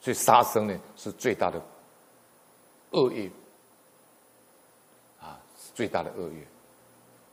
[0.00, 1.60] 所以杀生呢是最大的
[2.92, 3.30] 恶业
[5.20, 6.46] 啊是，最大的恶业。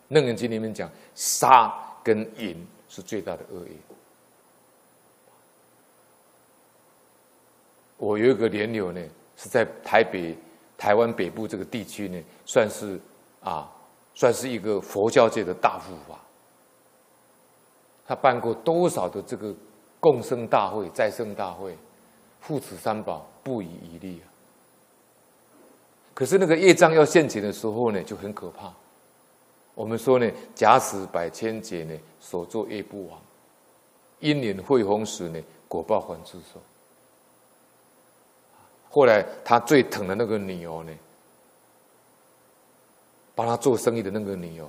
[0.09, 1.73] 楞严经里面讲，杀
[2.03, 3.71] 跟淫是最大的恶业。
[7.97, 9.01] 我有一个莲友呢，
[9.37, 10.37] 是在台北、
[10.77, 12.99] 台湾北部这个地区呢，算是
[13.41, 13.71] 啊，
[14.13, 16.19] 算是一个佛教界的大护法。
[18.05, 19.55] 他办过多少的这个
[19.99, 21.75] 共生大会、再生大会，
[22.47, 24.25] 护持三宝不遗余力啊。
[26.13, 28.71] 可是那个业障要现前的时候呢，就很可怕。
[29.73, 33.19] 我们说呢，假使百千劫呢，所作业不亡；
[34.19, 36.61] 因缘会逢时呢，果报还自受。
[38.89, 40.93] 后来他最疼的那个女儿呢，
[43.35, 44.67] 帮他做生意的那个女儿。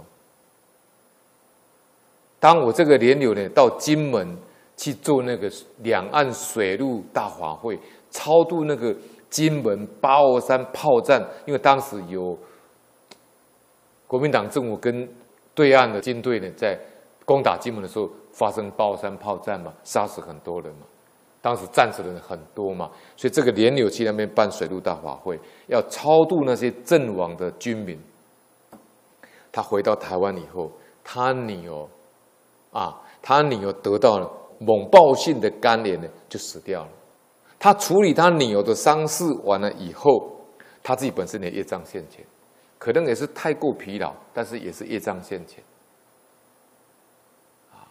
[2.40, 4.36] 当我这个莲友呢，到金门
[4.76, 7.78] 去做那个两岸水陆大法会，
[8.10, 8.94] 超度那个
[9.30, 12.36] 金门八二三炮战，因为当时有
[14.06, 15.08] 国民党政府跟
[15.54, 16.78] 对岸的军队呢，在
[17.24, 20.86] 攻打金门的时候发生八二三炮战嘛，杀死很多人嘛，
[21.40, 27.98] 当时战死的人很多嘛，所以这个莲友去那边办水陆大法会，要超度那些阵亡的军民。
[29.50, 30.70] 他回到台湾以后，
[31.02, 31.86] 他女儿。
[32.72, 36.90] 啊，他女儿得到了猛爆性的肝炎呢，就死掉了。
[37.58, 40.30] 他处理他女儿的丧事完了以后，
[40.82, 42.24] 他自己本身的业障现前，
[42.78, 45.62] 可能也是太过疲劳，但是也是业障现前。
[47.72, 47.88] 啊，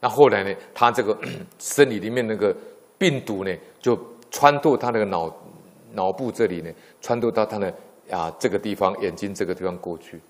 [0.00, 1.16] 那后来呢，他这个
[1.58, 2.54] 身体里面那个
[2.98, 3.98] 病毒呢，就
[4.30, 5.32] 穿透他那个脑
[5.92, 7.72] 脑部这里呢，穿透到他的。
[8.10, 10.20] 啊，这个地方眼睛这个地方过去，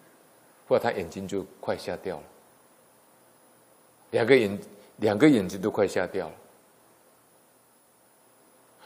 [0.71, 2.23] 后来他眼睛就快瞎掉了，
[4.13, 4.61] 两个眼
[4.99, 6.35] 两个眼睛都快瞎掉了。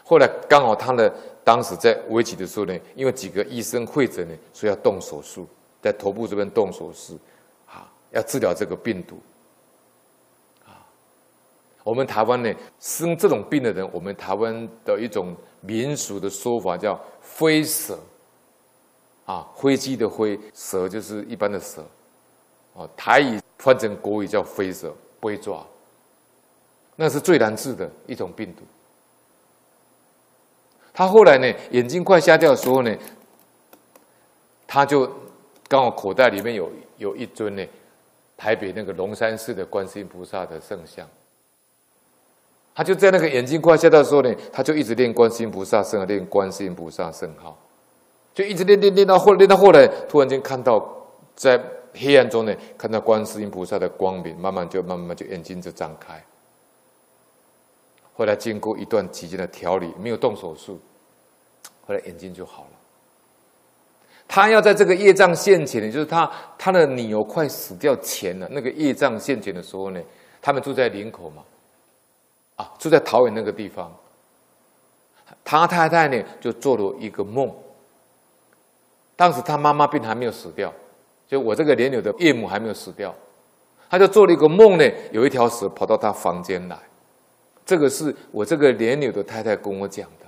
[0.03, 5.47] 后来刚好他的当时在危急的时候呢，因为几个医生会诊呢，说要动手术，
[5.83, 7.19] 在头部这边动手术，
[7.67, 9.21] 啊，要治疗这个病毒。
[10.65, 10.81] 啊，
[11.83, 12.51] 我们台湾呢
[12.81, 17.99] 生这种病的人，我们台湾的一种民俗的说法叫飞蛇。
[19.27, 21.83] 啊，飞机的飞，蛇就是一般的蛇，
[22.75, 25.67] 哦，台语换成国语叫飞蛇，龟爪，
[26.97, 28.63] 那是最难治的一种病毒。
[30.93, 32.95] 他后来呢，眼睛快瞎掉的时候呢，
[34.67, 35.11] 他就
[35.67, 37.67] 刚好口袋里面有有一尊呢，
[38.37, 41.09] 台北那个龙山寺的观世音菩萨的圣像，
[42.75, 47.59] 他就在那个眼睛快瞎掉的时候呢，他就一直念观世音菩萨圣号，念观世音菩萨圣号。
[48.35, 50.85] 就一直练练练到后练到后来，突然间看到
[51.37, 51.63] 在
[51.95, 56.21] 黑暗中呢，看到观世音菩萨的光明，慢慢就慢慢就眼睛就张开。
[58.17, 60.81] 后来经过一段期间的调理，没有动手术，
[61.87, 62.71] 后来眼睛就好了。
[64.27, 66.29] 他要在这个业障现前呢，就是他
[66.59, 70.03] 他的女儿快死掉前了，那个业障现前的时候呢，
[70.43, 71.45] 他们住在林口嘛，
[72.57, 73.95] 啊，住在桃园那个地方，
[75.45, 77.55] 他太太呢就做了一个梦。
[79.17, 80.73] 当时他妈妈病还没有死掉，
[81.27, 83.15] 就我这个莲友的岳母还没有死掉，
[83.89, 86.77] 他就做了一个梦呢，有一条蛇跑到他房间来，
[87.65, 90.27] 这个是我这个莲友的太太跟我讲的，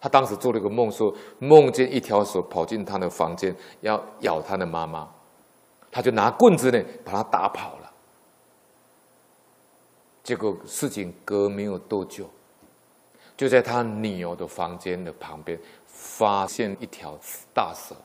[0.00, 5.08] 他当时做了一个梦，说梦见一条蛇跑进他的房间，要咬他的妈妈，
[5.90, 7.90] 他就拿棍子呢把他打跑了，
[10.22, 12.30] 结果事情隔没有多久，
[13.36, 17.18] 就在他女儿的房间的旁边发现一条
[17.52, 17.96] 大蛇。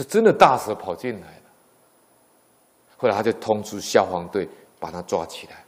[0.00, 1.42] 是真的大蛇跑进来了，
[2.96, 5.62] 后来他就通知消防队把他抓起来。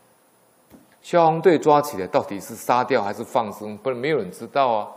[1.03, 3.77] 消防队抓起来，到底是杀掉还是放生？
[3.77, 4.89] 不然没有人知道啊。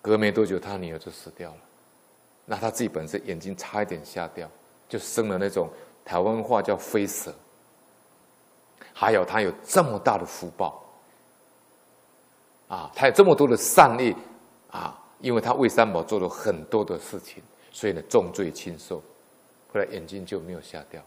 [0.00, 1.56] 隔没多久，他女儿就死掉了。
[2.44, 4.48] 那他自己本身眼睛差一点瞎掉，
[4.88, 5.68] 就生了那种
[6.04, 7.34] 台湾话叫飞蛇。
[8.94, 10.80] 还有他有这么大的福报
[12.68, 14.14] 啊，他有这么多的善意
[14.70, 17.42] 啊，因为他为三宝做了很多的事情。
[17.72, 19.02] 所以呢，重罪轻受，
[19.72, 21.02] 后来眼睛就没有瞎掉。